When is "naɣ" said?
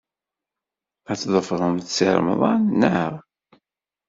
2.79-3.13